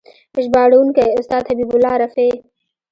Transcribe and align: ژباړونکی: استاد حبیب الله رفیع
ژباړونکی: 0.43 1.05
استاد 1.19 1.43
حبیب 1.49 1.71
الله 1.73 1.93
رفیع 2.03 2.33